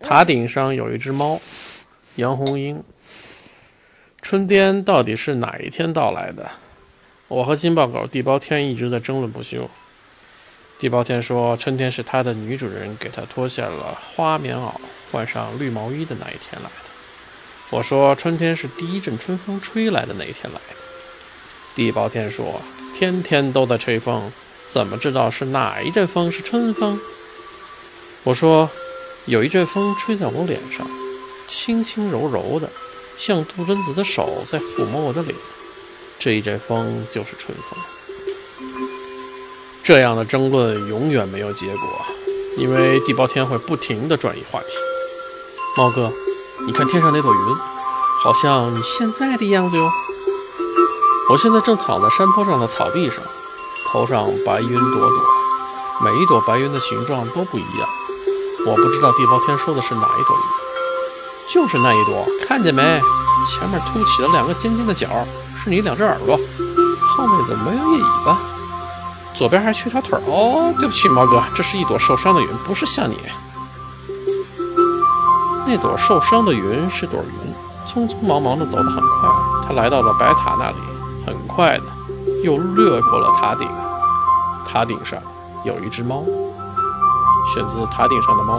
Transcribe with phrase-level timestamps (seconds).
[0.00, 1.40] 塔顶上有一只猫，
[2.16, 2.82] 杨红樱。
[4.20, 6.50] 春天到底是哪一天到来的？
[7.28, 9.68] 我和金豹狗地包天一直在争论不休。
[10.78, 14.72] 地包天说，春天是他的女主人给他脱下了花棉袄，
[15.10, 16.90] 换上绿毛衣的那一天来的。
[17.70, 20.76] 我说，春天是第一阵春风吹来的那一天来的。
[21.74, 22.60] 地包天说，
[22.92, 24.30] 天天都在吹风，
[24.66, 27.00] 怎么知道是哪一阵风是春风？
[28.24, 28.68] 我说，
[29.26, 30.84] 有一阵风吹在我脸上，
[31.46, 32.68] 轻轻柔柔的，
[33.16, 35.32] 像杜真子的手在抚摸我的脸。
[36.18, 37.78] 这一阵风就是春风。
[39.84, 41.88] 这样的争论永远没有结果，
[42.56, 44.66] 因为地包天会不停地转移话题。
[45.76, 46.12] 猫哥，
[46.66, 47.54] 你看天上那朵云，
[48.24, 49.88] 好像你现在的样子哟。
[51.30, 53.22] 我现在正躺在山坡上的草地上，
[53.86, 55.24] 头上白云朵朵，
[56.02, 57.88] 每一朵白云的形状都不一样。
[58.64, 60.42] 我不知道地包天说的是哪一朵云，
[61.52, 63.00] 就是那一朵，看见没？
[63.50, 65.08] 前面凸起了两个尖尖的角，
[65.62, 66.38] 是你两只耳朵，
[67.16, 68.38] 后面怎么没有尾巴？
[69.34, 70.72] 左边还缺条腿哦。
[70.78, 73.18] 对不起，猫哥，这是一朵受伤的云，不是像你。
[75.66, 79.28] 那朵受伤的云是朵云，匆匆忙忙地走得很快。
[79.66, 80.76] 它来到了白塔那里，
[81.26, 81.84] 很快的
[82.44, 83.68] 又掠过了塔顶。
[84.68, 85.18] 塔顶上
[85.64, 86.22] 有一只猫。
[87.52, 88.58] 选自《塔顶上的猫》。